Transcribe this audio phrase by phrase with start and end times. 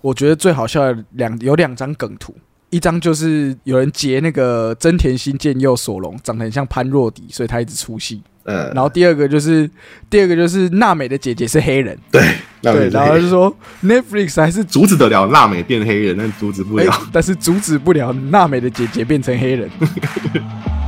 [0.00, 2.32] 我觉得最好笑的两有两张梗图，
[2.70, 8.22] 一张就是有人截那个真田新健佑索隆长得很像潘若迪，所以他一直出戏。
[8.44, 9.68] 嗯，然后第二个就是
[10.08, 12.22] 第二个就是娜美的姐姐是黑人，对，
[12.62, 16.94] 那对，然后就说 Netflix 还是 阻止得了娜美变黑人，但阻止不哎了。
[17.12, 19.68] 但是阻止不了娜美的姐姐变成黑人。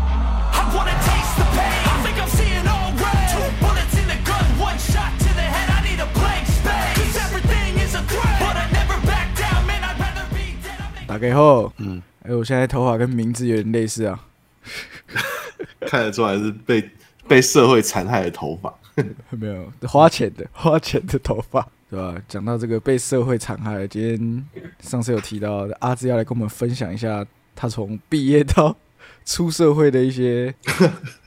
[11.20, 14.26] 给后，嗯，哎，我现在头发跟名字有点类似啊。
[15.86, 16.90] 看得出来是被
[17.28, 18.74] 被社会残害的头发。
[19.30, 22.14] 没有花钱的， 花钱的头发，对吧？
[22.26, 28.76] 讲到这个被社会残害，今天上次有提到阿志要来跟我们分享一下他从毕业到
[29.24, 30.54] 出社会的一些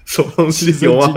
[0.06, 1.14] 什么东西有吗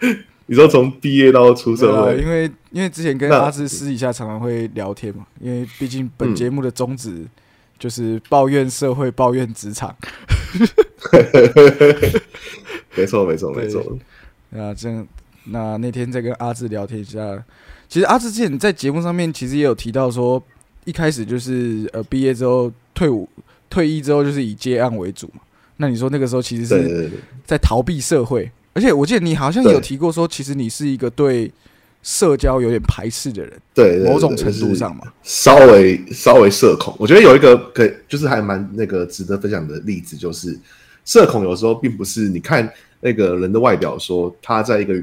[0.00, 0.24] 经？
[0.50, 7.26] 你说从毕业到出社对因为因为之前跟阿志私底下常常会聊天嘛，因为毕竟本节目的宗旨
[7.78, 9.94] 就是抱怨社会、抱怨职场。
[12.96, 13.80] 没错没错没错。
[14.52, 15.06] 啊，这样，
[15.44, 17.44] 那那天在跟阿志聊天一下，
[17.86, 20.42] 其实阿志之前在节目上面其实也有提到说，
[20.86, 23.28] 一开始就是呃毕业之后退伍
[23.68, 25.42] 退役之后就是以接案为主嘛。
[25.76, 27.10] 那你说那个时候其实是
[27.44, 31.50] 在逃避社会，而且我记得你好像有提过说，其实你是一个对
[32.00, 35.02] 社交有点排斥的人，对对某种程度上嘛。
[35.24, 40.56] 稍微稍微社恐，我觉得有一个可以就是还蛮那个值得分享的例子，就是
[41.04, 44.94] 社恐有时候并不是你看那个人的外表说他在一个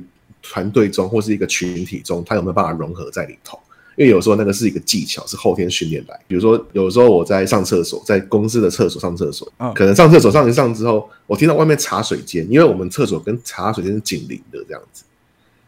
[0.41, 3.59] 团队中或是一个群体中，他有没有办法融合在里头。
[3.95, 6.19] 因为有时候那个是一个技巧，是后天训练来。
[6.27, 15.03] 比如说，有时候我在上厕所，在公司的厕所上厕所，嗯可能上厕所上一上之后，我听到外面茶水间，因为我们厕所跟茶水间是紧邻的这样子。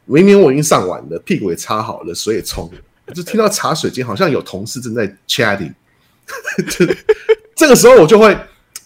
[0.06, 5.73] 明明我已经上完了，屁股也擦好了，水也冲了，就听到茶水间好像有同事正在 chatting，
[6.69, 6.86] 就
[7.56, 8.38] 这个时候我就会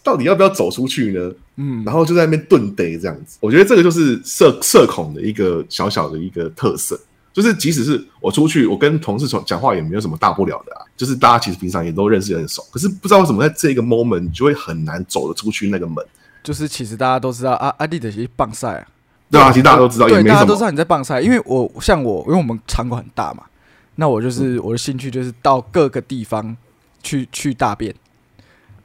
[0.04, 1.32] 到底要不要走出去呢？
[1.58, 3.38] 嗯，然后就在那边顿逮这样子。
[3.40, 7.00] 我觉得这个就是社社恐的一个小小的一个特色，
[7.34, 16.06] 就是即使是我出去，我跟同事从讲话也没有什么大不了的啊，就是大家其实平常也都认识很熟，可是不知道为什么在这个 moment 你就会很难走得出去那个门，
[16.44, 18.88] 就是其实大家都知道啊阿弟的其实棒赛啊，
[19.30, 23.44] 对啊，其实大家都知道也对，没什么，大家都知道你在棒赛，因为我像我，因为我们场馆很大嘛，
[23.96, 26.56] 那我就是、嗯我的兴趣就是到各个地方
[27.02, 27.94] 去去大便。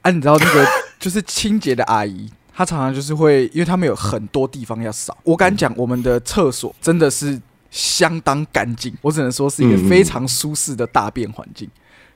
[0.03, 0.65] 啊，你知道那个
[1.01, 5.17] 就是清洁的阿姨，她常常就是会，因为他们有很多地方要扫。
[5.25, 7.41] 我敢讲，我们的厕所真的是
[7.71, 11.69] 相当干净，我只能说是一个非常舒适的大便环境。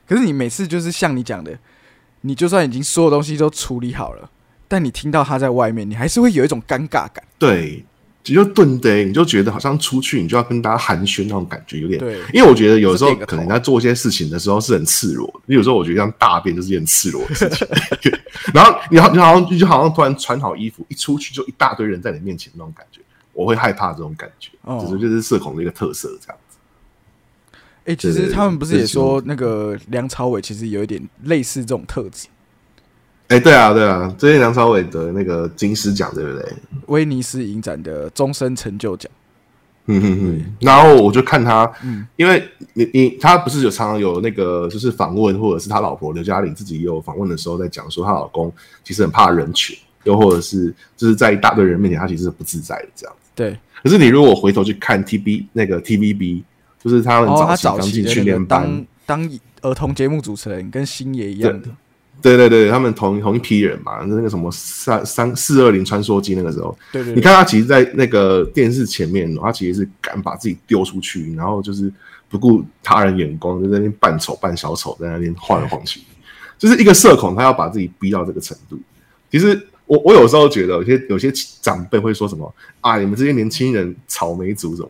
[0.07, 1.57] 可是你每次就是像你讲的，
[2.21, 4.29] 你就算已经所有东西都处理好了，
[4.67, 7.23] 但你听到他在外面，你还是会有一种尴尬感。
[7.39, 7.83] 对，
[8.25, 11.99] 你就顿得，你就觉得好像出去你就要跟大家寒暄那种感觉有点。
[11.99, 17.67] 对，因为我觉得有时候可能在做一些事情的时候是很赤裸的，因为有时候我觉得像大便就是一件赤裸的事情，
[18.53, 23.01] 然后你好，你好像你就好像突然穿好衣服，一出去就一大堆人在你面前那种感觉，
[23.41, 26.57] 我会害怕这种感觉，哦只是就是社恐的一个特色这样子。
[27.85, 32.27] 哎、其实他们不是也说那个梁朝伟其实有一点类似这种特质，
[33.27, 36.53] 哎、对啊，对啊，最近梁朝伟得那个金狮奖，对不对？
[36.87, 39.11] 威尼斯影展的终身成就奖。
[39.87, 48.53] 嗯哼哼，然后我就看他，嗯因为你你他不是有常常有那个就是访问，或者是他老婆刘嘉玲自己也有访问的时候在讲说，她老公
[48.83, 53.15] 其实很怕人群，又或者是就是在一大堆人面前，他其实是不自在的这样。
[53.35, 56.43] 对，可是你如果回头去看 T B 那个 T V B，
[56.83, 61.61] 就是他们早期的那个训练班，当当儿童节目主持人，跟星爷一样。
[61.61, 61.69] 的。
[62.21, 71.91] 对对对，他们同同一批人嘛，那个什么三三四二零穿梭机那个时候，对对对，你看他其实，在那个电视前面，他其实是敢把自己丢出去，然后就是
[72.29, 76.01] 不顾他人眼光，就在那边扮丑扮小丑，在那边晃来晃去，
[76.59, 78.79] 就是一个社恐，他要把自己逼到这个程度。
[79.31, 79.59] 其实
[79.91, 81.29] 我我有时候觉得，有些有些
[81.61, 84.89] 长辈会说什么啊，你们这些年轻人草莓族什么，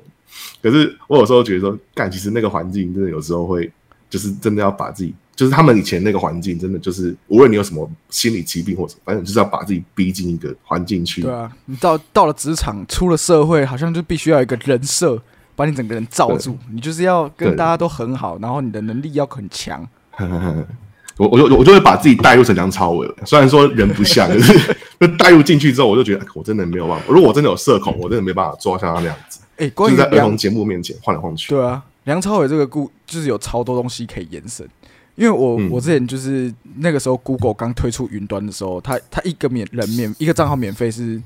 [0.62, 3.72] 可是我有时候觉得说，干，其实那个环境真的有时候会，
[4.12, 5.12] 就是真的要把自己。
[5.34, 11.24] 就是他们以前那个环境，真的就是无论你有什么心理疾病或者，反正就是要把自己逼进一个环境去。
[11.24, 15.20] 对啊，你到到了职场，出了社会，好像就必须要有一个人设，
[15.56, 16.56] 把你整个人罩住。
[16.72, 19.88] 你就是要跟大家都很好，然后你的能力要很强。
[21.18, 27.06] 我我就我就会把自己带入成梁朝伟，虽然说人不像，可是 就带入进去之后，我就觉得哎我真的没有办法。
[27.08, 31.50] 如果我真的有社恐，我真的没办法做到像他那样子，哎、就关于在儿童节目面前晃来晃去。
[31.50, 34.68] 对啊，梁朝伟这个故就是有超多东西可以延伸。
[35.16, 41.22] 因为我、嗯我之前就是那个时候 Google 刚推出云端的时候，他他一个免人免一个账号免费是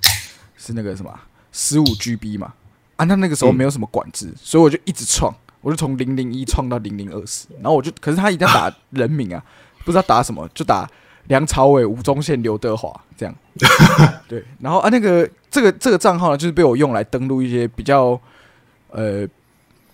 [0.57, 1.13] 是那个什么
[1.51, 2.51] 十五 GB 嘛，
[2.95, 9.41] 啊，他那个时候嗯没有什么管制，所以我就一直创，我就从零零一创到零零二十，然后我就，可是他一定要打人名啊，
[9.85, 10.89] 不知道打什么，就打
[11.27, 13.33] 梁朝伟、吴宗宪、刘德华这样。
[14.27, 18.19] 对，然后啊，那个这个这个账号呢，就是被我用来登录一些比较
[18.89, 19.25] 呃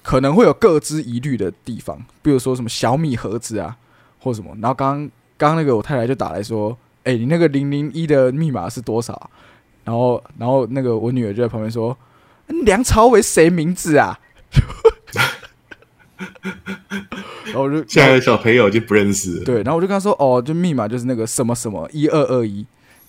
[0.02, 3.78] 可能会有各自疑虑的地方，比如说什么小米盒子啊，
[4.20, 4.50] 或什么。
[4.62, 9.30] 然后刚刚刚刚那个我太太就打来说，哎、你那个零零一的密码是多少啊、
[9.84, 11.96] 然后然后那个我女儿就在旁边说，
[12.48, 14.20] 梁朝伟谁名字啊？
[17.46, 19.40] 然后我就现在的小朋友就不认识。
[19.44, 22.66] 对，然后我就跟他说，哦，就密码就是那个什么什么一二二一，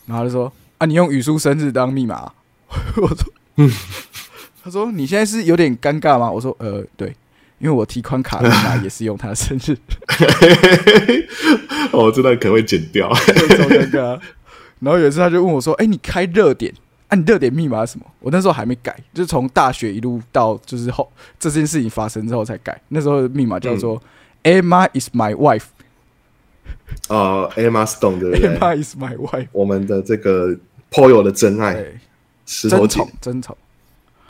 [0.06, 2.34] 然后他就说，啊，你用语数生日当密码啊、
[2.96, 3.70] 我说， 嗯
[4.64, 6.30] 他说你现在是有点尴尬吗？
[6.30, 7.08] 我说，呃，对，
[7.58, 9.76] 因为我提款卡密码也是用他的生日，
[11.92, 13.12] 哦，这段可能会剪掉。
[13.12, 13.32] 超
[13.68, 14.20] 尴尬。
[14.80, 16.72] 然后有一次他就问我说，哎、你开热点？
[17.12, 18.06] 啊，你热点密码是什么？
[18.20, 21.06] 我那时候还没改，就是从大学一路到就是后
[21.38, 22.80] 这件事情发生之后才改。
[22.88, 24.02] 那时候的密码叫做、
[24.42, 25.60] Emma is my wife，Emma
[27.14, 30.56] 哦，Emma Stone 对不对？is my wife，我们的这个
[30.90, 31.98] Poyo 的真爱，对，
[32.46, 33.56] 石头姐真宠，真宠。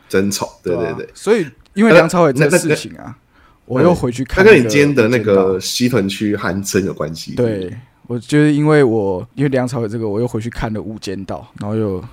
[0.08, 1.08] 真丑，对对啊对。
[1.14, 3.16] 所以因为梁朝伟这个事情啊，
[3.64, 7.36] 我又回去看、它跟你今天的那个西屯区韩真有关系。
[7.36, 7.74] 对，
[8.08, 12.04] 我就是因为我因为梁朝伟这个，我又回去看了《无间道》，然后又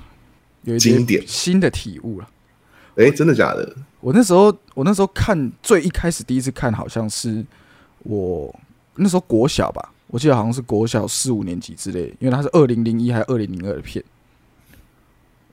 [0.63, 2.29] 有一些经典新的体悟了。
[2.95, 3.75] 哎，真的假的？
[4.01, 7.45] 我那时候我那时候看最一开始第一次看，好像是
[7.99, 8.53] 我
[8.95, 14.03] 那时候国小吧，我记得好像是国小四五年级之类，因为它是二零零一还是二零零二的片。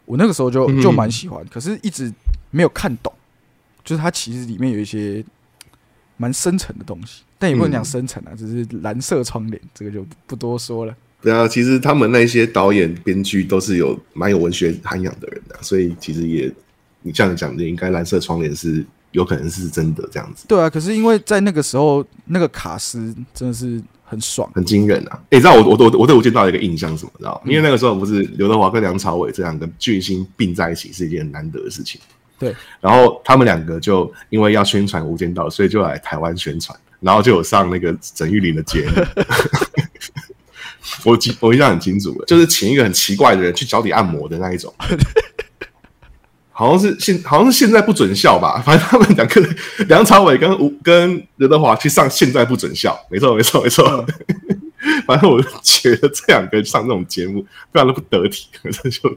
[0.04, 2.12] 我那个时候就嗯就蛮喜欢，可是一直
[2.50, 3.12] 没有看懂，
[3.84, 5.24] 就是它其实里面有一些
[6.16, 10.96] 蛮深层的东西，但也不能讲嗯深层啊，只是蓝色窗帘，这个就不不多说了。
[11.26, 16.48] 对啊，其实他们那些导演、编剧都是有蛮有文学涵养的人的，所以其实也
[17.02, 25.20] 你这样讲的，应该蓝色窗帘是有可能是真的这样子，对啊，可是因为在那个时候，那个卡斯真的是很爽，很惊人啊！
[25.30, 27.10] 诶你知道我我我我对吴间道有一个印象是什么？
[27.18, 27.50] 知道吗？
[27.50, 32.00] 因为那个时候不是刘德华跟梁朝伟这两个巨星并在一起是一件很难得的事情。
[32.38, 39.02] 对，然后他们两个就因为要宣传《无间道》，所以就来台湾宣传，然后就有上那个沈玉琳的节目。
[41.04, 44.72] 我记我印象很清楚了，就是请一个很奇怪的人去脚底按摩的那一种，
[46.50, 49.56] 好像是现好像是现在不准笑吧，反正他们两个人
[49.88, 54.06] 梁朝伟跟吴跟刘德华去上现在不准笑，没错没错没错。
[55.04, 59.16] 反正我觉得这两个上这种节目非常的不得体，这就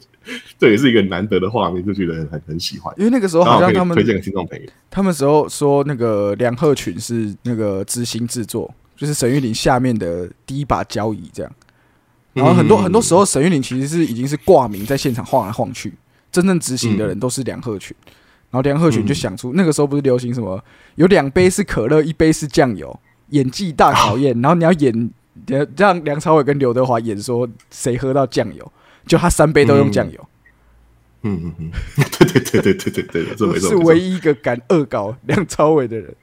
[0.58, 2.92] 这也是一个难得的画面，就觉得很很很喜欢。
[2.98, 4.66] 因为那个时候好像他们推荐给听众朋友。
[4.90, 11.50] 他们时候说那个梁鹤群是那个知心制作，就是沈玉林下面的第一把交椅这样。
[12.34, 15.94] 然后很多很多时候沈玉林其实是已经是挂名在现场晃来晃去
[16.34, 17.96] 真正执行的人都是梁鹤群。
[18.52, 20.62] 然后梁鹤群就想出那个时候不是流行什么
[20.96, 23.00] 有两杯是可乐一杯是酱油
[23.30, 24.40] 演技大考验。
[24.42, 25.12] 然后你要演
[25.78, 28.70] 让梁朝伟跟刘德华演说谁喝到酱油
[29.08, 30.28] 就他三杯都用酱油
[31.22, 31.72] 嗯嗯嗯。
[32.20, 36.14] 对对对对对对对 是唯一一个敢恶搞梁朝伟的人。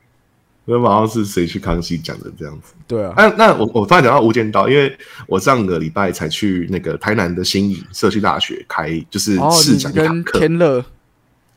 [0.68, 2.74] 那好像是谁去康熙讲的这样子。
[2.88, 4.96] 对啊，那那我我突然讲到《无间道》，因为
[5.28, 10.84] 我上个礼拜才去那个台南的新义社区大学开，就是哦，试讲一堂课，天乐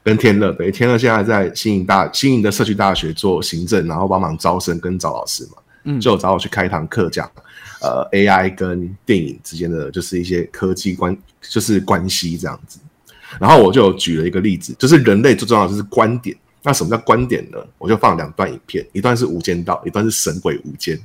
[0.03, 7.27] 跟天乐对天乐现在在新营大新营的社区大学做行政，然后帮忙招生跟找老师嘛，嗯就有找我去开一堂课讲
[7.81, 12.79] 呃 AI 跟电影之间的就是一些科技关就是关系这样子。
[13.39, 16.35] 然后我就举了一个例子，就是人类最重要的就是观点。
[16.61, 17.57] 那什么叫观点呢？
[17.77, 20.97] 我就放两段影片，一段是《无间道》，一段是《神鬼无间》。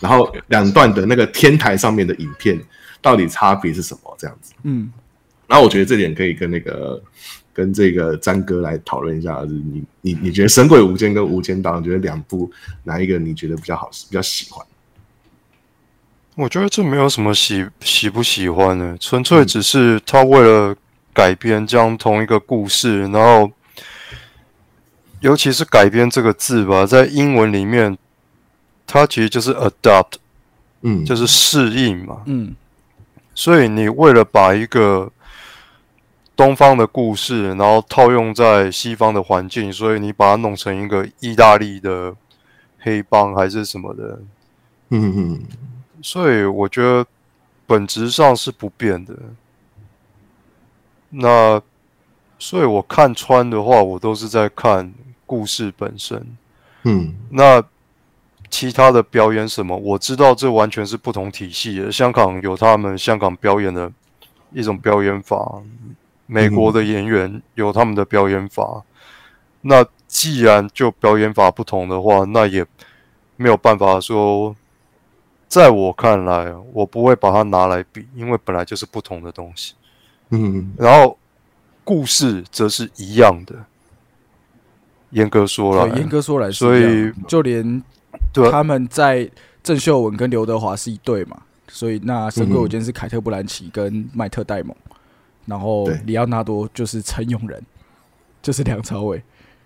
[0.00, 2.58] 然后两段的那个天台上面的影片
[3.02, 4.16] 到底差别是什么？
[4.18, 4.52] 这样子。
[4.62, 4.90] 嗯，
[5.46, 7.02] 然后我觉得这点可以跟那个
[7.52, 12.50] 跟这个詹哥来讨论一下，就是你你你觉得《神鬼无间》跟《无间道》，你觉得两部
[12.82, 14.66] 哪一个你觉得比较好，比较喜欢？
[16.36, 20.74] 我觉得这没有什么喜喜不喜欢的，纯粹只是他为了
[21.12, 23.48] 改编这样同一个故事，然后
[25.24, 27.96] 尤其是“改编”这个字吧，在英文里面，
[28.86, 30.16] 它其实就是 adopt，
[30.82, 32.20] 嗯，就是适应嘛。
[32.26, 32.54] 嗯，
[33.34, 35.10] 所以你为了把一个
[36.36, 42.14] 东方的故事，然后套用在西方的环境，所以你把它弄成一个意大利的
[42.80, 44.20] 黑帮还是什么的，
[44.90, 45.42] 嗯嗯
[46.02, 47.06] 所以我觉得
[47.66, 49.16] 本质上是不变的。
[51.08, 51.62] 那
[52.38, 54.92] 所以我看穿的话，我都是在看
[55.26, 56.26] 故事本身。
[56.82, 57.62] 嗯那
[58.50, 61.90] 其他的表演什么，我知道这完全是不同体系的。
[61.90, 63.90] 香港有他们香港表演的
[64.52, 65.60] 一种表演法，
[66.26, 68.84] 美国的演员有他们的表演法。
[69.62, 72.64] 那既然就表演法不同的话，那也
[73.36, 74.54] 没有办法说，
[75.48, 79.74] 在我看来，我不会把它拿来比，因为本来就是不同的东西。
[80.30, 81.18] 嗯，然后
[81.82, 83.64] 故事则是一样的，
[85.14, 87.82] 严格说对，来，严格说来说所以就连
[88.50, 89.28] 他们在
[89.62, 92.62] 郑秀文跟刘德华是一对嘛，所以那神鬼嗯。
[92.62, 94.76] 舞间是凯特·布兰奇跟迈特·戴蒙，
[95.46, 95.96] 然后对。
[96.04, 97.62] 里奥纳多就是陈永仁，
[98.42, 99.22] 就是梁朝伟，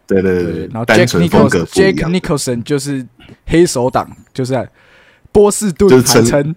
[0.07, 2.12] 对对对，对，然后单 Jack 纯风格 Nicholson 不一 Jack 样。
[2.12, 3.07] Nicholson 就是
[3.47, 4.69] 黑手党，就是
[5.33, 6.57] 波士顿就是陈海称，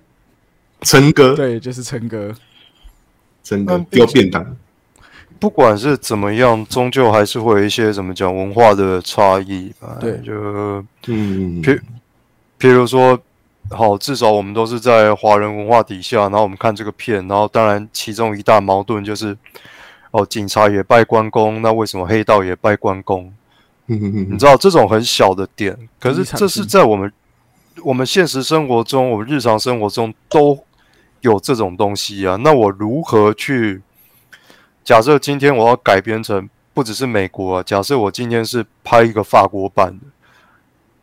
[0.82, 2.34] 陈哥，对，就是陈哥，
[3.44, 4.56] 陈哥嗯丢便当，
[5.42, 9.98] 不管是怎么样，终究还是会有一些怎么讲文化的差异吧。
[10.00, 10.32] 对就
[11.08, 11.82] 嗯，譬
[12.60, 13.20] 譬如说，
[13.72, 19.36] 好，至少我们都是在华人文化底下，然后我们看这个片，然后当然其中一大矛盾就是，
[20.12, 23.34] 哦，警察也拜关公，那为什么黑道也拜关公？
[23.88, 27.12] 嗯嗯嗯你知道这种很小的点，可是这是在我们
[27.84, 30.64] 我们现实生活中，我们日常生活中都
[31.22, 32.36] 有这种东西啊。
[32.36, 33.82] 那我如何去？
[34.92, 40.06] 假设今天我要改编成不只是美国啊，假设我今天是拍一个法国版的，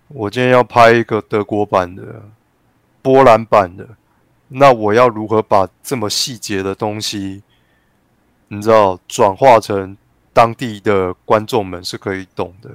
[0.09, 2.03] 我今天要拍一个德国版的、
[3.01, 3.89] 波兰版的，
[4.49, 7.43] 那我要如何把这么细节的东西，
[8.49, 9.97] 你知道转化成
[10.35, 12.69] 当地的观众们是可以懂的？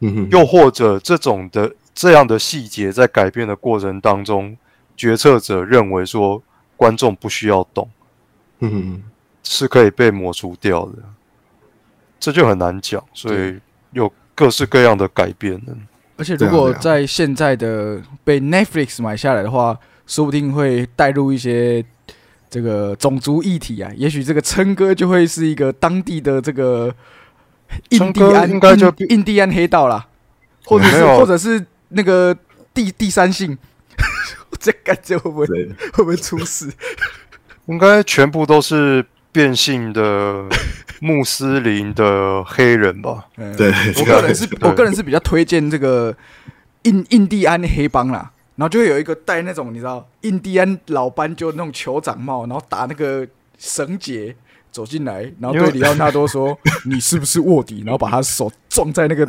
[0.00, 4.56] 嗯又或者这种的这样的细节在改变的过程当中，
[4.96, 6.42] 决策者认为说
[6.76, 7.88] 观众不需要懂，
[8.58, 9.04] 嗯
[9.48, 10.96] 是可以被抹除掉的，
[12.18, 13.58] 这就很难讲，所以
[13.92, 15.72] 有各式各样的改变呢。
[16.16, 21.84] 而且如果在现在的被 Netflix 买下来的话，说不定会带入一些
[22.50, 23.90] 这个种族议题啊。
[23.94, 26.92] 也许这个琛哥就会是一个当地的这个
[27.90, 30.06] 印第安，应该就印印第安黑道啦，
[30.64, 32.36] 或者是或者是那个
[32.74, 33.56] 第第三性，
[34.58, 36.72] 这感觉会不会，会不会出事？
[37.66, 39.04] 应该全部都是
[39.36, 40.46] 变性的
[41.00, 43.26] 穆斯林的黑人吧？
[43.36, 46.16] 嗯对， 我个人是，我个人是比较推荐这个
[46.84, 53.28] 印印第安黑帮啦，然后就会有一个戴那种你知道印第安老斑鸠那种酋长帽，然后打那个
[53.58, 54.34] 绳结
[54.72, 59.28] 走进来，然后对里奥纳多说：“你是不是卧底？”然后把他手撞在那个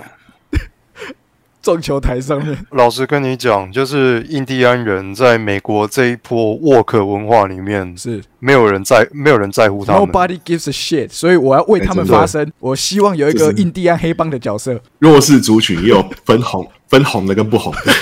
[1.68, 2.58] 撞球台上面。
[2.72, 10.08] 老实跟你讲，就是印第安人在美国这一波沃克文化里面，是没有人在，没有人在乎他们。
[10.08, 12.50] Nobody gives a shit，所以我要为他们发声。
[12.60, 14.80] 我希望有一个印第安黑帮的角色。
[15.00, 17.94] 弱势族群也有分红 分红的跟不红的。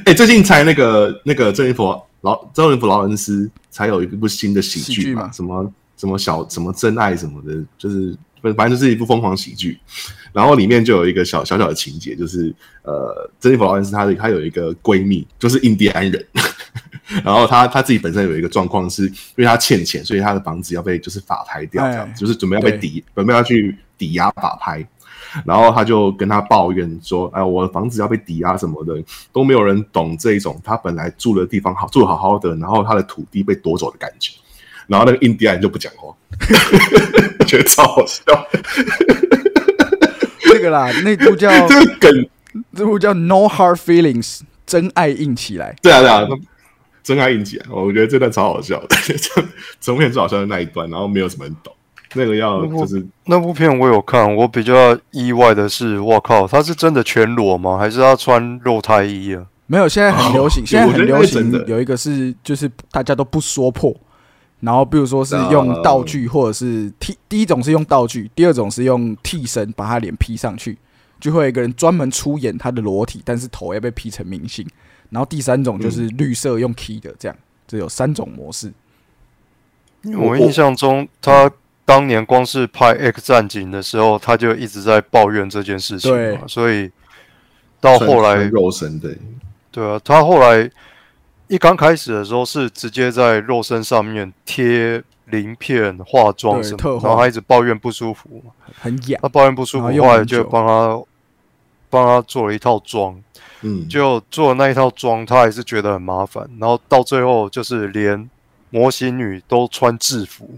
[0.06, 9.78] 哎、最近才那个那个郑云佛劳郑云佛劳伦斯才有一部新的喜剧嘛，喜剧嘛什么什么小什么真爱什么的，就是反反正就是一部疯狂喜剧。
[10.32, 16.26] 然后里面就有一个小小小的情节，就是呃，珍妮弗劳恩斯她的她有一个闺蜜，就是印第安人。
[17.24, 24.86] 然后她她自己本身有一个状况，是因为她欠钱，所以她的房子要被就是法拍掉，这样哎，就是准备要被抵，准备要去抵押法拍。
[25.44, 29.00] 然后他就跟他抱怨说：“哎，我的房子要被抵押什么的，
[29.32, 34.32] 都没有人懂这一种他本来住的地方好住得好好的，然后他的土地被夺走的感觉。”
[34.90, 36.12] 然后那个印第安人就不讲话，
[37.38, 38.22] 我 觉得超好笑。
[40.52, 42.26] 那个啦，那部叫 这个梗，
[42.74, 45.76] 这部叫 No Hard Feelings，真爱硬起来。
[45.80, 46.26] 对啊对啊，
[47.04, 48.96] 真爱硬起来，我觉得这段超好笑的，
[49.80, 51.72] 整片最好笑的那一段，然后没有什么人懂，
[52.14, 57.78] 那个要就是那部片我有看，我比较意外的是，我靠，他是真的全裸吗？
[57.78, 59.44] 还是他穿肉胎衣啊？
[59.68, 63.94] 没有，现在很流行，哦现在很流我觉得那是真的行有一个是就是大家都不说破，
[64.60, 70.78] 然后比如说是用道具或者是替，第一种是用道具，第二种是用替身把他脸 P 上去，
[71.18, 74.66] 就会有一个人专门出演他的裸体，但是头要被 P 成明星，
[75.08, 77.36] 然后第三种就是绿色用 key 的这样，
[77.66, 78.72] 这有三种模式。
[80.02, 81.50] 因为我印象中，他
[81.84, 86.36] 当年光是拍《X 战警》的时候，他就一直在抱怨这件事情对。
[86.36, 86.90] 嘛，所以
[87.80, 89.18] 到后来肉身对，
[89.70, 90.70] 对啊，他后来
[91.50, 98.40] 一刚开始的时候是直接在肉身上面贴鳞片、化妆什么然后他一直抱怨不舒服。
[98.80, 99.20] 很痒。
[99.20, 101.02] 他，抱怨不舒服，后来就帮他
[101.90, 103.20] 帮他做了一套妆，
[103.62, 108.30] 嗯，就做了那一套妆，他还是觉得很麻烦，然后到最后就是连
[108.70, 110.48] 模型女都穿制服，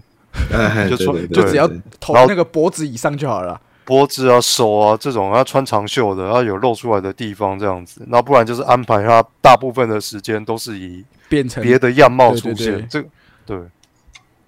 [0.53, 1.67] 哎，就穿就只要
[1.99, 3.53] 头那个脖子以上就好了。
[3.53, 3.61] 啦。
[3.85, 12.79] 脖子啊、手啊这种，要穿长袖的，要有露出来的地方这样子，那不然就是安排他大部分的时间都是以变成别的样貌出对对对。
[12.79, 13.07] 现，这个
[13.45, 13.57] 对。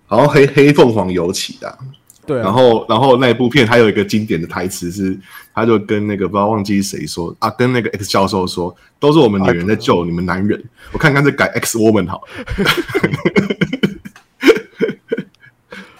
[0.07, 1.77] 然后黑黑凤凰有起的啊、
[2.25, 5.17] 对啊，然后，然后那一部片还有一个经典的台词是，
[5.53, 12.27] 他就跟那个不知道忘记谁说啊，跟那个 X 教授说，都是我们女人在救 你们男人，我看看这改 X woman 好了。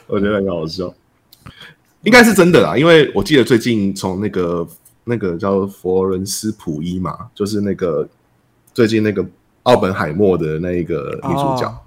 [0.08, 0.94] 我觉得很好笑，
[2.06, 4.66] 应该是真的啦，因为我记得最近从那个
[5.04, 8.08] 那个叫佛伦斯普伊嘛，就是那个
[8.74, 9.26] 最近那个
[9.64, 11.78] 奥本海默的那一个女主角，哦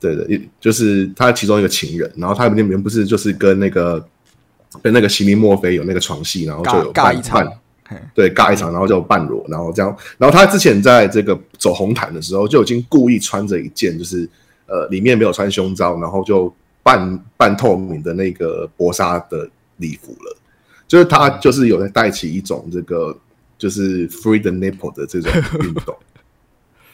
[0.00, 4.04] 对的，一就是他其中一个情人，然后他那边不是就是跟那个
[4.82, 7.44] 跟那个席琳墨菲有那个床戏，然后就有半尬一场。
[7.44, 7.52] 半，
[8.14, 14.28] 对尬一场，然后就半裸，然后这样，然后他之前在这个走红毯的时候就已经故意穿着一件就是
[14.66, 16.52] 呃里面没有穿胸罩，然后就
[16.84, 20.36] 半半透明的那个薄纱的礼服了，
[20.86, 23.18] 就是他就是有在带起一种这个
[23.58, 25.96] 就是 free the nipple 的这种运动。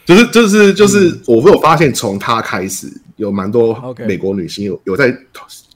[0.03, 5.15] 就是就是就是，我有发现从他开始，有蛮多美国女星有有在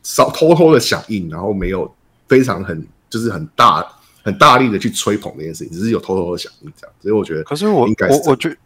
[0.02, 1.90] 稍偷偷的响应，然后没有
[2.28, 3.86] 非常很就是很大
[4.24, 6.96] 很大力的去吹捧这件事情，只是有偷偷的响应这样。
[7.00, 8.58] 所以我觉得，可是我应该我我觉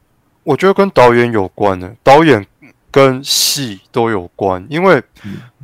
[0.44, 2.44] 我觉得跟导演有关的，导演
[2.92, 5.02] 跟戏都有关，因为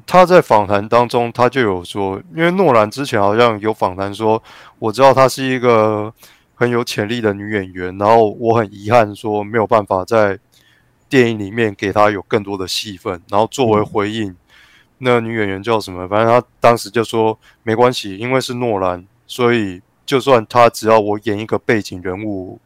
[0.05, 4.41] 他在访谈当中他就有说，因为诺兰之前好像有访谈说，
[4.77, 6.13] 我知道她是一个
[6.53, 10.37] 很有潜力的女演员，然后我很遗憾说没有办法在
[11.09, 14.35] 电影里面给她有更多的戏份，然后作为回应，
[14.99, 16.07] 那个女演员叫什么？
[16.07, 22.59] 反正她当时就说没关系，因为是诺兰，所以就算她只要我演一个背景人物，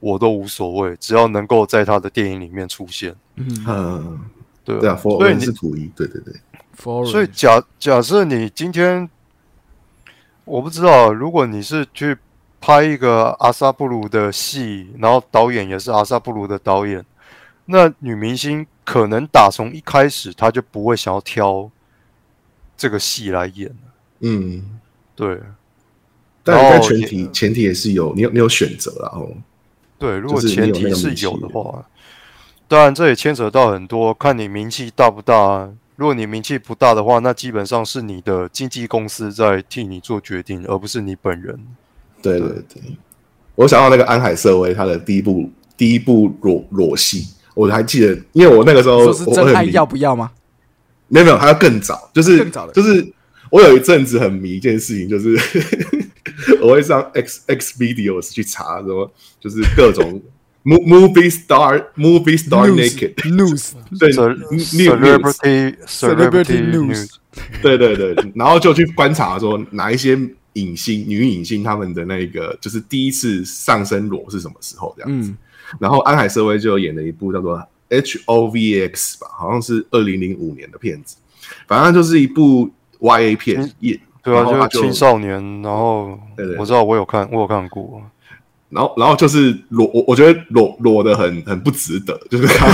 [0.00, 3.14] 我都无所谓，只要能够在他的电影里面出现。
[3.36, 3.64] 嗯。
[3.66, 4.20] 嗯，
[4.64, 6.20] 对对啊，所以你斯普伊，对对。
[6.22, 6.34] 对
[7.06, 9.10] 所以假假设你今天，
[10.44, 12.16] 我不知道，如果你是去
[12.60, 17.04] 拍一个阿萨布鲁的戏，然后导演也是阿萨布鲁的导演，
[17.64, 21.68] 那女明星可能打从一开始她就不会想要挑
[22.76, 24.78] 这个戏来演了嗯，
[25.16, 25.40] 对。
[26.44, 29.28] 但但前提前提也是有你有你有选择啦，哦，
[29.98, 31.84] 对，如果前提是有的话，
[32.68, 35.70] 当然这也牵扯到很多，看你名气大不大啊。
[35.96, 41.58] 如果你名气不大的话，那基本上是你的经纪公司在替你做决定，而不是你本人。
[42.22, 42.82] 对对对，
[43.56, 50.30] 我想到那个安海瑟薇她的第一部第一部裸裸戏，我还记得，因为我那个时候说是真爱我很迷要不要吗？
[51.08, 53.04] 没有没有，还要更早，就是更早的就是
[53.50, 55.36] 我有一阵子很迷一件事情，就是
[56.62, 60.20] 我会上 X X videos 去查什么，就是各种
[60.64, 67.08] mo- movie star movie star Ce- news Celebrity Celebrity news
[67.62, 70.18] 对对对，然后就去观察说哪一些
[70.54, 75.30] 影星女影星她们的那个就是第一次上身裸是什么时候这样子。
[75.30, 75.36] 嗯。
[75.78, 81.16] 然后安海瑟薇就有演了一部叫做 H O V X 吧，好像是二零零五年的片子，
[81.66, 82.70] 反正就是一部
[83.00, 83.70] Y A 片
[84.28, 85.40] 对啊，就是青少年。
[85.62, 86.18] 然后
[86.58, 88.02] 我知道我有看，我有看过。
[88.70, 92.68] 然后然后就是裸，我我觉得裸裸的很很不值得，就是刚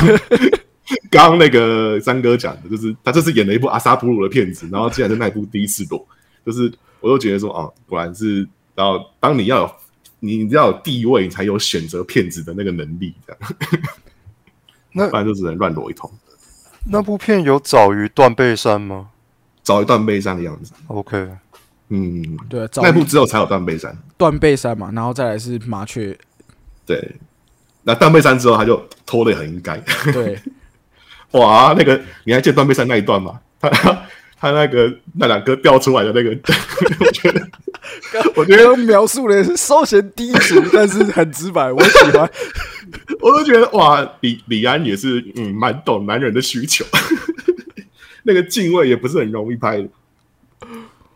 [1.11, 6.05] 刚 刚那个三哥讲的，就是他这次演了一部阿萨布鲁的片子，然后竟然是那一部第一次裸，
[6.45, 9.71] 就是我就觉得说啊，果然是，然后当你要有
[10.19, 13.55] 你要有地位，你才有选择片子的那个能力，这样，
[14.93, 16.11] 那 不然就只能乱裸一通，
[16.91, 19.11] 那部片有早于断背山吗
[19.63, 20.73] 早于《断背山的样子。
[20.89, 21.29] ？OK，
[21.89, 26.17] 嗯，对，早那部之后才有断背山，断背山嘛，然后再来是麻雀，
[26.87, 27.17] 对。
[27.87, 29.77] 那断背山之后，他就拖的很应该。
[30.11, 30.39] 对，
[31.39, 33.39] 哇，那个你还记得断背山那一段吗？
[33.61, 33.69] 他
[34.41, 36.31] 他那个那两个掉出来的那个，
[37.05, 37.49] 我觉得，
[38.37, 42.31] 我觉得描述的是稍显低俗，但是很直白，我喜欢。
[43.21, 46.87] 我都觉得哇，李李安也是嗯蛮懂男人的需求，
[48.25, 49.89] 那个敬畏也不是很容易拍的。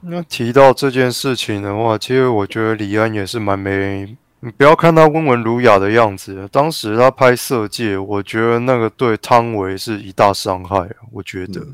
[0.01, 10.89] 那提到这件事情的话，其实我觉得李安也是蛮没，你不要看他温文儒雅的样子，当时他拍《色戒》，我觉得那个对汤唯是一大伤害。
[11.11, 11.67] 我觉得，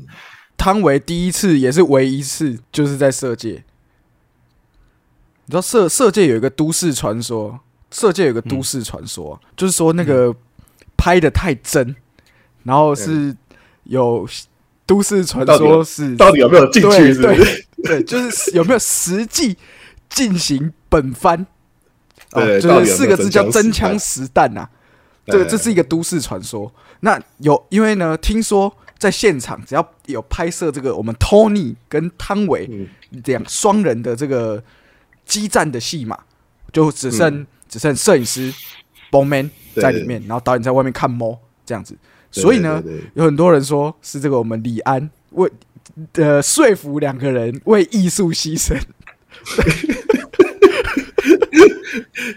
[0.57, 3.63] 汤唯第一次也是唯一一次，就是在色戒。
[5.45, 7.59] 你知道色色戒有一个都市传说，
[7.91, 10.35] 色戒有个都市传说，就是说那个
[10.97, 11.95] 拍的太真，
[12.63, 13.37] 然后是
[13.83, 14.27] 有
[14.85, 16.89] 都市传说是到底有没有进去？
[16.89, 17.65] 对是不是？
[17.83, 19.57] 对，就是有没有实际
[20.09, 21.45] 进行本番？
[22.31, 24.67] 哦对就是四个字叫“真真枪枪实弹”呐。
[25.25, 26.71] 这个这是一个都市传说。
[26.99, 32.87] 那有因为呢，听说在现场只要有拍摄这个我们 Tony 跟汤唯嗯
[33.25, 34.61] 两双人的这个
[35.25, 36.19] 激战的戏码，
[36.71, 38.53] 就只剩、只剩摄影师
[39.09, 41.95] Bowman 在里面，然后导演在外面看猫这样子。
[42.41, 45.49] 所以呢，有很多人说是这个我们李安为
[46.13, 48.77] 呃说服两个人为艺术牺牲。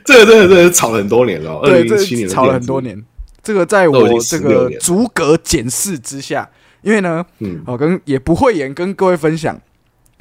[0.04, 3.04] 这个真的真的是吵了很多年了对，零这零七年吵了很多，年。
[3.42, 6.48] 这个在我这个逐格检视之下，
[6.82, 9.60] 因为呢，嗯哦，跟也不会言跟各位分享，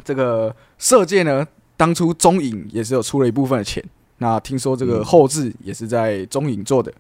[0.03, 3.83] 这个射界呢，当初中影也是有出了一部分的钱。
[4.19, 6.91] 那听说这个嗯后置也是在中影做的。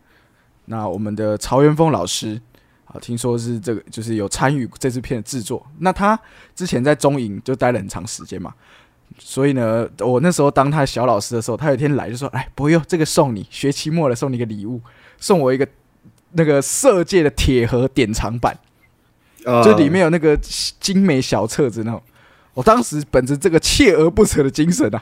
[0.65, 2.39] 那我们的曹元峰老师
[2.87, 5.65] 啊，听说是这个就是有参与这支片的制作。
[5.79, 6.19] 那他
[6.55, 8.53] 之前在中影就待了很长时间嘛，
[9.19, 14.81] 所以呢，我那时候当他的小老师的时候，他有一天来就说：“哎，不用，这个送你，学期末了送你一个礼物，
[15.17, 15.67] 送我一个
[16.31, 18.57] 那个色戒的铁盒典藏版。”
[19.45, 20.37] 呃就里面有那个
[20.79, 22.03] 精美小册子那种。
[22.53, 25.01] 我当时本着这个锲而不舍的精神啊，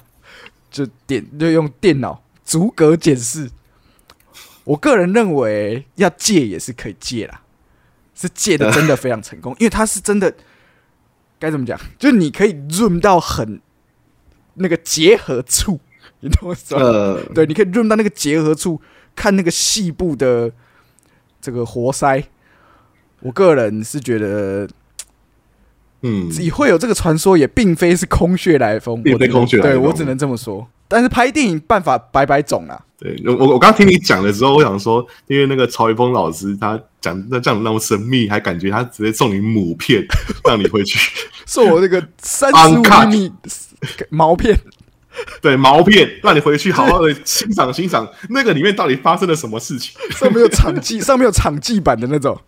[0.69, 3.49] 就点就用电脑逐格检视。
[4.65, 7.41] 我个人认为要戒也是可以戒啦，
[8.15, 10.33] 是借的真的非常成功，因为他是真的
[11.37, 13.59] 该怎么讲，就是你可以 zoom 到很
[14.55, 15.79] 那个结合处，
[16.21, 16.81] 你懂我意思吗？
[16.81, 18.81] 呃，对，你可以 zoom 到那个结合处，
[19.13, 20.51] 看那个细部的
[21.41, 22.23] 这个活塞。
[23.21, 24.67] 我个人是觉得，
[26.01, 30.67] 嗯，也会有这个传说，也并非是空穴来风，并非空穴来风对我只能这么说。
[30.87, 40.05] 但是拍电影办法百百种啊，对我我我刚听你讲的时候，我想说，因为那个曹一峰老师他讲那这样那么神秘，还感觉他直接送你母片，
[40.47, 40.99] 让你回去
[41.45, 43.31] 送我那个三十五厘米
[44.09, 44.57] 毛片，
[45.41, 48.07] 对毛片， 让你回去好好的欣赏欣赏。
[48.29, 49.93] 那个里面到底发生了什么事情。
[50.11, 52.39] 上面有场记， 上面有场记版的那种，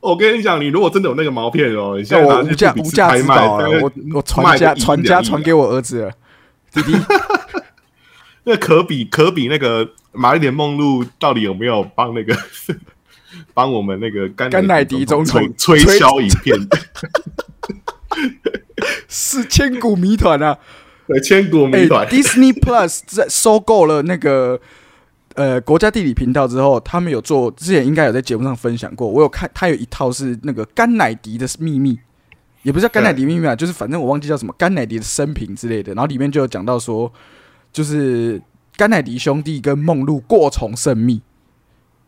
[0.00, 3.58] 我跟你讲，你如果真的有那个毛片哦，你现在拿去我无价无价之宝！
[3.82, 6.12] 我我传家传家传给我儿子了，
[6.74, 6.92] 弟弟。
[8.44, 12.36] 那可比可比那个玛丽莲梦露到底有没有帮那个
[13.54, 16.58] 帮我们那个甘甘乃迪总统吹吹箫影片？
[19.08, 20.58] 是千古谜团啊！
[21.06, 22.06] 对，千古哎谜团。
[22.06, 24.60] ，Disney Plus 在收购了那个
[25.34, 29.08] 呃国家地理频道之后，他们有做，之前应该有在节目上分享过。
[29.08, 31.98] 我有看，他有一套是那个甘乃迪的秘密，
[32.64, 35.94] 也不是叫甘乃迪秘密啊，就是反正我忘记叫什么甘乃迪的生平之类的。
[35.94, 37.12] 然后里面就有讲到说，
[37.72, 38.42] 就是
[38.76, 41.20] 甘乃迪兄弟跟梦露过从甚密，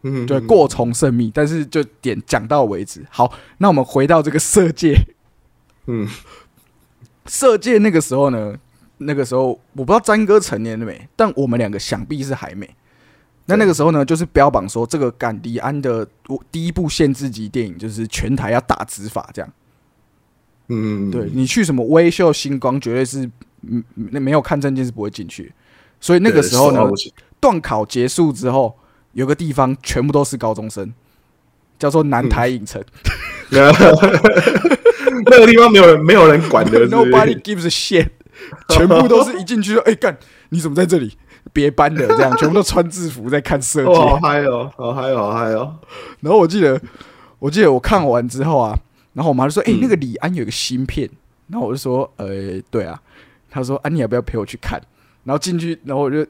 [0.02, 3.04] 嗯对，过从甚密，但是就点讲到为止。
[3.10, 4.96] 好，那我们回到这个色戒，
[5.86, 6.08] 嗯
[7.26, 8.56] 色戒那个时候呢，
[8.98, 12.68] 那个时候我不知道詹哥成年了没，但我们两个想必是还没。
[13.44, 19.52] 那那个时候呢，就是标榜说这个赶迪安的我第一部限制级电影，就是全台要打执法这样。
[20.68, 23.30] 嗯，对你去什么微秀星光，绝对是
[23.68, 25.52] 嗯那没有看证件是不会进去。
[26.00, 26.80] 所以那个时候呢，
[27.40, 28.76] 段考结束之后，
[29.12, 30.92] 有个地方全部都是高中生，
[31.78, 32.82] 叫做南台影城、
[33.50, 38.08] 那个地方没有人没有人管的 n o b o d y gives a shit，
[38.68, 40.16] 全部都是一进去就哎干，
[40.50, 41.16] 你怎么在这里？
[41.52, 44.20] 别班的这样，全部都穿制服在看射 哦，好箭。
[44.20, 45.76] 嗨哦，好嗨哦，好嗨哦！
[46.20, 46.78] 然后我记得，
[47.38, 48.76] 我记得我看完之后啊，
[49.16, 51.08] 然后我妈就说：“哎、嗯那个李安有个新片。”
[51.48, 53.00] 然后我就说：“呃，对啊。”
[53.48, 54.78] 她说：“啊，你要不要陪我去看？”
[55.24, 56.26] 然后进去，然后我就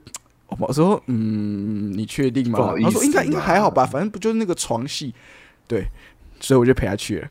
[0.58, 5.12] 我说：“嗯，你确定吗不好？”意思她说：“应该应该还好吧，反正不就是那个床戏。”
[5.66, 5.88] 对，
[6.38, 7.28] 所以我就陪她去了。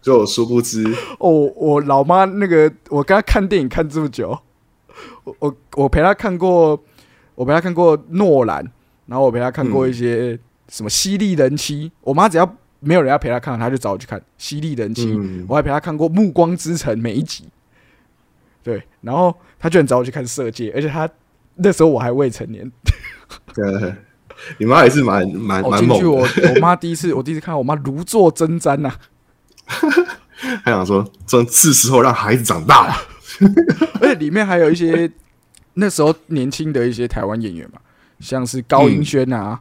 [0.00, 0.86] 就我殊不知，
[1.18, 4.38] 哦，我老妈那个，我跟她看电影看这么久，
[5.24, 6.80] 我我我陪她看过，
[7.34, 8.64] 我陪她看过诺兰，
[9.06, 15.44] 然后我陪她看过一些什么《犀利人妻》，我妈只要没有人要陪他看，他就找我去看《犀利人妻》嗯。
[15.48, 17.44] 我还陪他看过《暮光之城》每一集，
[18.62, 21.08] 对，然后他居然找我去看《色戒》，而且他
[21.56, 22.70] 那时候我还未成年，
[23.54, 23.94] 对，
[24.58, 28.92] 你妈也是蛮蛮我蛮猛进去我的，我妈第一次我第一次看到我妈如坐针毡呐、
[30.62, 32.94] 还想说，真是时候让孩子长大了。
[34.00, 35.10] 而且里面还有一些
[35.74, 37.80] 那时候年轻的一些台湾演员嘛，
[38.20, 39.60] 像是高英轩啊，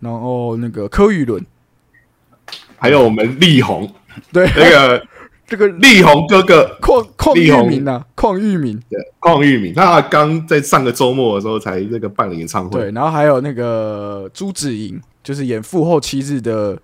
[0.00, 1.44] 然后那个柯宇伦，
[2.82, 3.88] 还有我们力宏，
[4.32, 5.06] 对，那个
[5.46, 7.68] 这个力宏哥哥，邝邝玉力宏。
[7.68, 12.80] 明啊，邝玉明，对，邝玉明，他刚在上个周末的时候才那个办了演唱会。
[12.80, 16.76] 对，，然后还有那个朱子莹，就是演《父后七日》的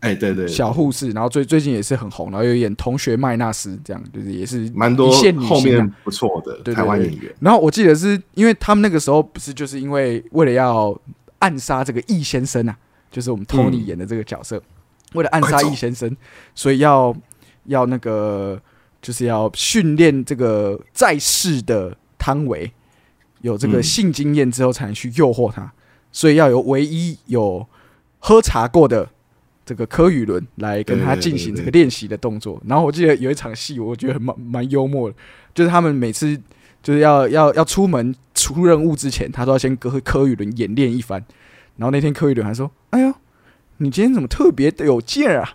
[0.00, 7.32] 哎，对对，小护士，然后最最近也是很红，然后有演《同学麦纳斯》，这样就是也是蛮多一线女后面不错的台湾演员。
[7.38, 10.98] 然后我记得是因为他们那个时候不是就是因为为了要
[11.38, 12.76] 暗杀这个易先生啊，
[13.10, 14.60] 就是我们 Tony 嗯演的这个角色，
[15.14, 16.16] 为了暗杀易先生，
[16.54, 17.14] 所以要
[17.64, 18.60] 要那个
[19.00, 22.70] 就是要训练这个在世的汤唯
[23.40, 25.72] 有这个嗯性经验之后才能去诱惑他，
[26.12, 27.66] 所以要有唯一有
[28.18, 29.08] 喝茶过的
[29.64, 32.60] 这个柯宇伦来跟他进行这个练习的动作。
[32.66, 35.16] 然后我记得有一场戏，我觉得蛮蛮幽默的，
[35.54, 36.36] 就是他们每次
[36.82, 41.24] 就是要要要出门出任务之前，他都要先跟柯宇伦演练一番。
[41.76, 43.12] 然后那天柯宇伦还说：“哎呦，
[43.78, 45.48] 你今天怎么特别的有劲儿啊？”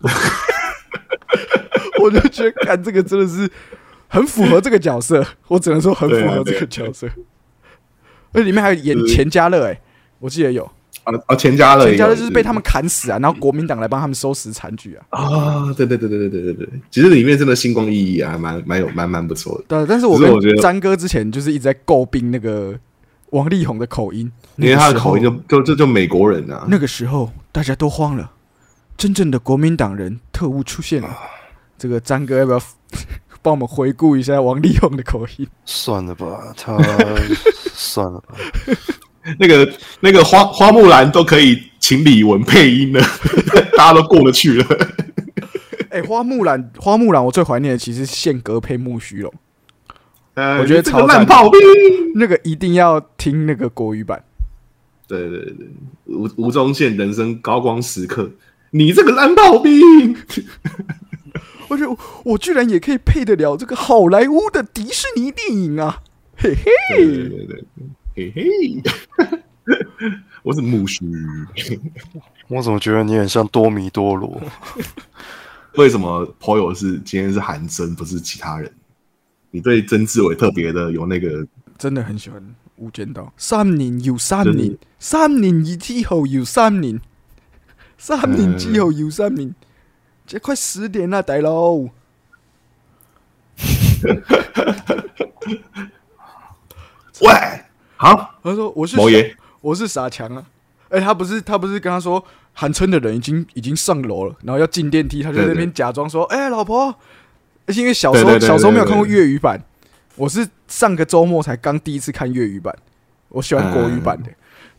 [2.02, 3.48] 我就觉得，看这个真的是
[4.08, 7.06] 很符合这个角色，我只能说很符合这个角色。
[8.32, 9.80] 而且里面还有演钱嘉乐，哎，
[10.18, 10.64] 我记得有
[11.04, 15.04] 啊啊，钱嘉乐，钱嘉乐就是被他们砍死啊，然后国民党来帮他们收拾残局啊。
[15.10, 19.64] 啊，对对对对对对对对，其实里面真的星光熠熠啊，蛮蛮有蛮蛮不错的。
[19.68, 22.78] 对，但是我只是我觉得跟詹哥之前就是一直在诟病那个
[23.30, 28.30] 王力宏的口音，因为他的口音那个时候就就就就美国人啊，那个时候大家都慌了，
[28.96, 31.08] 真正的国民党人特务出现了。
[31.78, 32.62] 这个张哥要不要
[33.40, 35.48] 帮我们回顾一下王力宏的口音？
[35.64, 36.76] 算了吧，他
[37.72, 38.34] 算了吧。
[39.38, 43.00] 那个那个花花木兰都可以请李玟配音了，
[43.76, 44.66] 大家都过得去了。
[45.90, 49.32] 哎、花木兰，花木兰，我最怀念的其实是宪哥配木须龙，
[50.34, 51.60] 呃我觉得这个烂炮兵。
[52.14, 54.22] 那个一定要听那个国语版。
[55.06, 55.66] 对对对，
[56.06, 58.30] 吴吴宗宪人生高光时刻，
[58.70, 60.16] 你这个烂炮兵。
[61.68, 66.02] 我觉得我我居然也可以配得了这个好莱坞的迪士尼电影啊！
[66.36, 67.64] 嘿嘿，对对对
[68.14, 68.82] 对，嘿嘿，
[70.42, 71.04] 我是木须。
[72.48, 74.40] 我怎么觉得你很像多米多罗？
[75.76, 78.72] 为什么朋友是今天是韩真，不是其他人？
[79.52, 81.44] 你对曾志伟特别的有那个
[81.76, 82.40] 真的很喜欢
[82.76, 83.22] 《无间道》。
[83.36, 87.00] 三年有三真年，三年以之後又三年，
[87.98, 89.52] 三年之后有三年，
[90.24, 91.72] 这快十年了，大佬。
[97.20, 97.28] 喂，
[97.96, 100.46] 好，他说我是毛爷，我是傻强啊。
[100.90, 106.94] 哎、他不是他不是跟他说韩村的人已经已经上楼了，然后要进电梯，他就在那边假装说：“哎、老婆。”
[107.70, 109.62] 而且因为小时候小时候没有看过粤语版，
[110.16, 112.76] 我是上个周末才刚第一次看粤语版，
[113.28, 114.30] 我喜欢国语版的。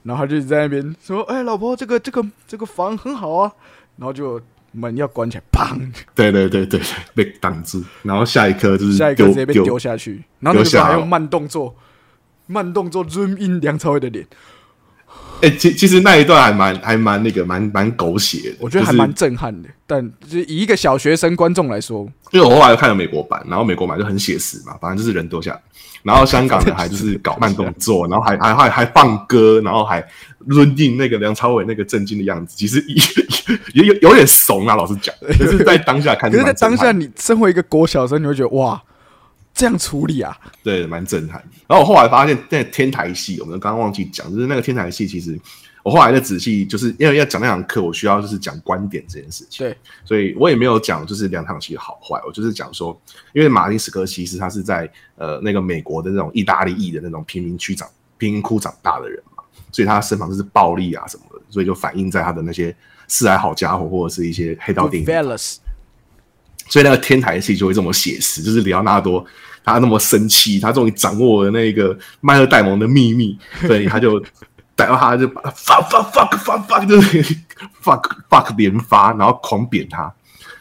[0.04, 3.49] 然后他就在那边说：“哎、老婆，这个这个这个房很好啊。”
[3.95, 4.41] 然后就
[4.73, 5.89] 门要关起来，砰！
[6.13, 11.73] 对对对对对，被挡住，然后下一刻就是下一刻直接被丢下去，然后那个时候还用慢动作，
[12.47, 14.27] 慢动作 zoom in 梁朝伟的脸，
[15.41, 19.69] 哎、其其实那一段还蛮还蛮那个蛮蛮狗血的，我觉得还蛮震撼的。
[19.86, 25.62] 但就是以一个小学生观众来说，因为我后来看了美国版，然后美国版就很写实嘛，反正就是人多下来，
[26.04, 30.01] 然后香港的还就是搞慢动作， 然后还还还还放歌，然后还
[30.47, 32.84] 抡进那个梁朝伟那个震惊的样子，其实
[33.73, 38.82] 也有有点怂啊，老实讲， 可是在当下看，可是，在当下，你身为一个国小生，你会觉得哇，
[39.53, 41.43] 这样处理啊，对，蛮震撼。
[41.67, 45.39] 然后我后来发现，那天台戏，我们刚刚忘记讲，就是那个天台戏，其实
[45.83, 49.65] 我后来的仔细，就是因为要讲那堂课，我需要就是讲观点这件事情。
[49.65, 52.99] 对，所以我也没有讲就是两堂戏的好坏，我就是讲说，
[53.33, 57.87] 因为马丁斯科西斯他是在呃那个美国的那种意大利裔的那种贫民区长
[58.17, 62.75] 贫民窟长大的人嘛，所以他身旁就是暴力啊什么的，所以就反映在他的那些
[63.07, 65.57] 四海好家伙或者是一些黑道电影 Velas，
[66.71, 69.23] 所以那个天台戏就会这么写实，就是里奥纳多
[69.62, 74.17] 他那么生气，他终于掌握了那个迈尔戴蒙的秘密，所以他就
[74.73, 77.21] 逮到他就把他 fuck fuck fuck fuck fuck 就是
[77.84, 80.10] fuck fuck 连发，然后狂扁他。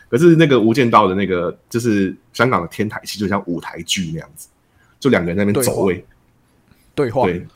[0.09, 4.49] 可是那个《无间道》的那个就是香港的天台戏，就像舞台剧那样子，
[4.99, 6.05] 就两个人在那边走位，
[6.97, 7.47] 对话，对，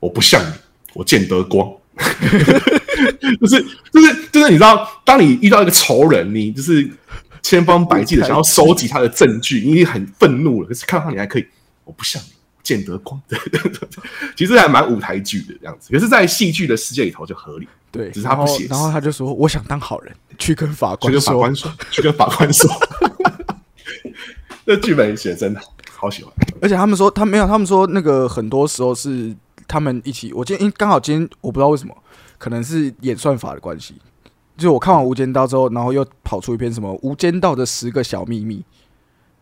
[0.00, 0.52] 我不像你，
[0.94, 1.70] 我见得光。
[3.40, 3.62] 就是
[3.92, 6.88] 就是就是，你知道，当你遇到一个仇人，你就是
[7.48, 11.46] 千方百计的想要收集他的证据，你已经很愤怒了，可是看到他你还可以，
[11.84, 12.30] 我不像你，
[12.60, 13.20] 见得光。
[14.36, 17.68] 其实还蛮舞台剧的这样子，可是，在戏剧的世界里头就合理。
[17.92, 21.20] 对，只是他不写然后他就说：“我想当好人，去跟法官说。
[21.20, 22.68] 去跟法官说，去跟法官说，
[24.66, 25.60] 这剧本写得真的，
[25.94, 26.34] 好喜欢。
[26.60, 29.32] 而且他们说，他没有，他们说那个很多时候是
[29.68, 30.32] 他们一起。
[30.32, 31.96] 我今天因刚好今天我不知道为什么，
[32.38, 33.94] 可能是演算法的关系。
[34.56, 38.58] 就是我看完《无间道》之后，然后又跑出一篇什么《无间道的十个小秘密》，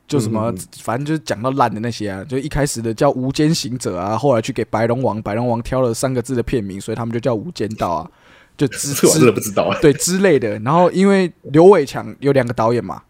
[0.08, 8.10] 就什么、反正就是讲到烂的那些啊，就一开始的叫《无间行者》啊，后来去给白龙王，白龙王挑了三个字的片名，所以他们就叫《无间道》啊，
[8.56, 9.78] 就之这我真的之不知道哎。
[9.80, 10.58] 对之类的。
[10.60, 13.02] 然后因为刘伟强有两个导演嘛，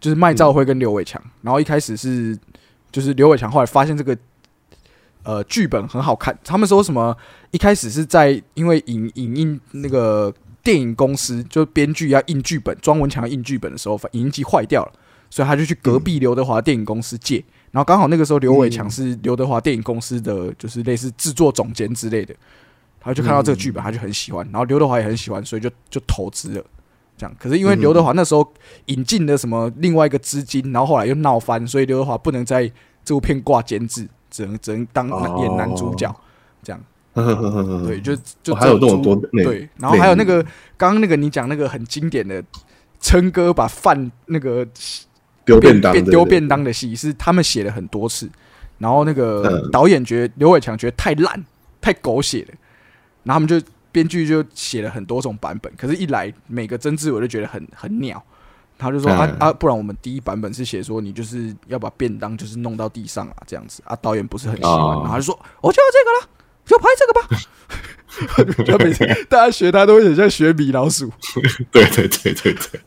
[0.00, 1.22] 就是麦兆辉跟刘伟强。
[1.42, 2.36] 然后一开始是
[2.90, 4.16] 就是刘伟强，后来发现这个
[5.22, 7.16] 呃剧本很好看，他们说什么
[7.50, 14.92] 一开始是在因为影影印那个电影公司就编剧要印剧本，庄文强印剧本的时候，反影印机坏掉了，
[15.30, 17.44] 所以他就去隔壁刘德华电影公司借。
[17.70, 22.34] 然后刚好那个时候刘伟强是刘德华电影公司的，就是类似制作总监之类的。
[23.00, 26.64] 他就看到这个剧本，他就很喜欢，然后刘德华也很喜欢，所以就就投资了。
[27.16, 28.46] 这样，可是因为刘德华那时候
[28.86, 32.70] 引进了什么另外一个资金，然后后来又闹翻，所以刘德华不能在
[33.04, 36.14] 这部片挂监制，只能只能当演男主角。
[37.86, 40.42] 对， 就就哦还有只这么多对，然后还有那个
[40.76, 42.42] 刚刚那个你讲那个很经典的
[43.00, 44.66] 琛哥把饭那个
[45.44, 48.30] 丢便当丢便当的戏是他们写了很多次，
[48.78, 49.70] 然后那个嗯。
[49.70, 51.44] 导演觉得刘伟强觉得太烂、
[51.80, 52.54] 太狗血了，
[53.24, 58.22] 然后他们就编剧就写了很多种版本，可是，一来每个曾志伟就觉得很很鸟，
[58.78, 59.36] 他就说、啊嗯。
[59.48, 65.00] 啊，不然我们第一版本是写说你就是要把便当就是弄到地上啊这样子啊，导演不是很喜欢，哦。
[65.02, 66.36] 然后他就说我就要这个了。
[66.70, 71.10] 就拍这个吧， 就每次大家学他都会很像学米老鼠，
[71.72, 72.80] 对对对对对，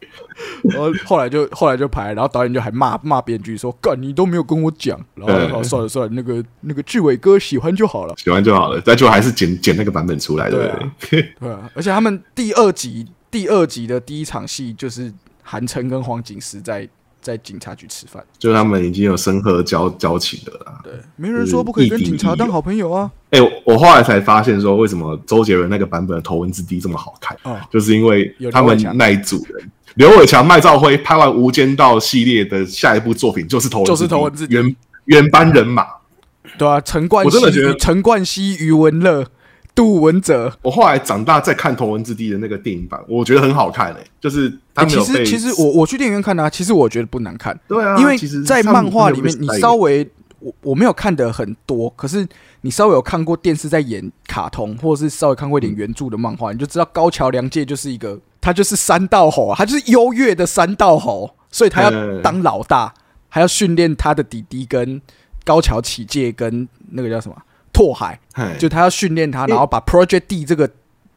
[0.71, 8.13] 然后后来就后来就拍，然后导演就还骂骂编剧说：“干你都没有跟我讲。”然后嗯然后算了算了，那个那个志伟哥喜欢就好了。
[8.17, 11.21] 喜欢就好了，但就还是剪剪那个版本出来，对对不啊对？
[11.39, 16.87] 对啊，而且他们第二集第二集的第一场戏就是韩琛跟黄景时在
[17.23, 18.23] 在警察局吃饭。
[18.37, 20.79] 就他们已经有深刻交交情了啦。
[20.83, 23.09] 对，没人说不可以跟警察当好朋友啊。
[23.31, 35.87] 哎、我我后来才发现说，为什么周杰伦那个版本的《头文字 D》这么好看，哦就是因为他们那一组人，刘伟强、麦兆辉拍完《无间道》系列的下一部作品就是《头文字 D》，就是头文字 D 原原班人马。
[36.57, 39.25] 对啊，陈冠希、我真的觉得陈冠希、余文乐、
[39.75, 40.51] 杜文泽。
[40.61, 47.59] 我后来长大再看《头文字 D》的那个电影版，我觉得很好看诶、就是他欸其实其实我我去电影院看的、啊，其实我觉得不难看。
[47.67, 52.27] 对啊，因为其实在漫画里面，你稍微微我我没有看的很多，可是
[52.61, 62.93] 你稍微有看过电视在演卡通，或者是稍微看过一点原著的漫画，你就知道高桥良介就是一个他就是三道猴啊，他就是优越的三道猴，所以他要嗯当老大，
[63.29, 65.01] 还要训练他的弟弟跟
[65.45, 67.35] 高桥启介跟那个叫什么
[67.73, 70.69] 拓海，嗨就他要训练他，然后把 Project D 这个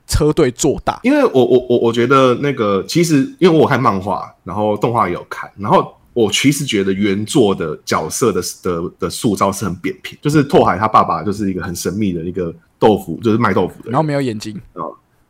[0.06, 0.98] 车队做大。
[1.02, 14.58] 因为我我我我觉得那个其实因为我有看漫画，然后动画也有看，然后我其实觉得原作的角色的的的塑造是很扁平，就是拓海他爸爸就是一个很神秘的一个豆腐，就是卖豆腐的然后没有眼睛，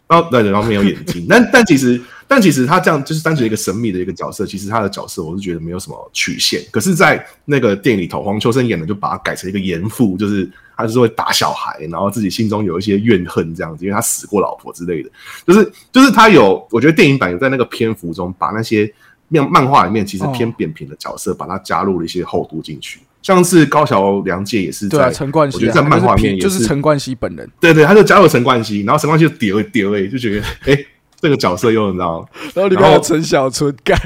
[0.08, 6.60] 然后对，然后没有眼睛，但但其实但其实他这样就是单纯一个神秘的一个角色，其实他的角色我是觉得没有什么曲线。
[6.70, 15.10] 可是，在那个电影里头，黄秋生演的就把他改成一个严父，就是他就是会打小孩，然后自己心中有一些怨恨这样子，因为他死过老婆之类的。
[15.46, 18.92] 就是就是他有，我觉得电影版有在那个篇幅中把那些
[19.28, 23.00] 漫漫画里面其实偏哦扁平的角色，把它加入了一些厚度进去。
[23.22, 30.86] 像是高桥良介也是在，对啊，陈冠我希、啊，觉得在漫画里面也就是陈冠希本人，对对，他就加入陈冠希，然后陈冠希就丢一丢哎，就觉得哎、
[31.20, 33.98] 这个角色又你知道，然后里面还有陈小春干。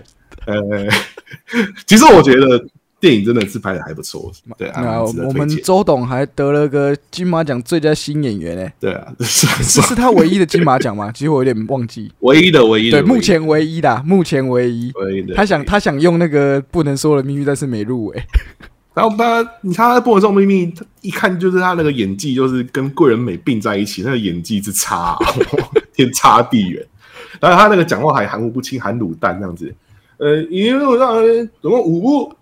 [0.47, 0.57] 呃，
[1.87, 2.65] 其实我觉得
[2.99, 11.13] 电影真的是拍的还不错，对啊，我们周董还得了个金马奖最佳新演员诶、对啊，是这是他唯一的金马奖吗？
[11.13, 12.11] 其实我有点忘记。
[12.21, 14.91] 唯一的唯一的，对，目前唯一的，目前唯一。
[14.95, 18.23] 唯一的，他想他想用那个不能说的秘密，但是没入围。
[18.93, 25.19] 然后他你看他《不能说秘密》，他一看就是他那个演技，就是跟桂纶镁并在一起，那个演技之差、啊，
[25.95, 26.85] 天差地远。
[27.41, 29.75] 然后他那个讲话还含糊不清，含卤蛋这样子。
[30.19, 32.35] 呃，因为我让人总共五步，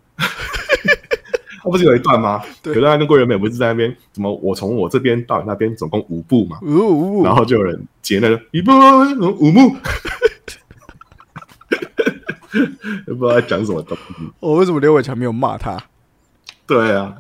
[1.63, 2.43] 他 不是有一段吗？
[2.61, 4.35] 对可是他跟桂纶镁不是在那边怎么？
[4.43, 8.73] 我从我这边到你那边总共五步嘛，五步然后就有人截那个一步
[9.39, 9.71] 五步，
[13.07, 14.15] 不知道在讲什么东西。
[14.41, 15.81] 我 为什么刘伟强没有骂他？
[16.67, 17.15] 对啊，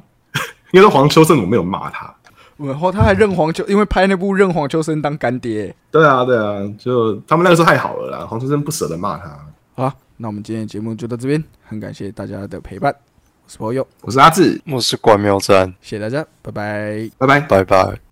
[0.73, 2.13] 因为黄秋生我没有骂他。
[2.59, 9.29] 然后他还认黄秋，因为拍那部认黄秋生当干爹、对啊，对啊，就他们那个时候太好了啦，黄秋生不舍得骂他。
[9.75, 12.93] 好啊，那我们今天的节目就到这边，很感谢大家的陪伴，
[13.45, 17.09] 我是朋友，我是阿志，我是关妙赞，谢谢大家，拜拜。
[17.17, 17.41] 拜拜。
[17.41, 18.08] 拜拜。